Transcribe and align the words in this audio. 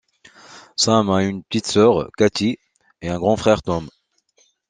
Sam 0.77 1.11
a 1.11 1.21
une 1.21 1.43
petite 1.43 1.67
sœur, 1.67 2.09
Kathy, 2.17 2.57
et 3.03 3.09
un 3.09 3.19
grand 3.19 3.37
frère, 3.37 3.61
Tom. 3.61 3.87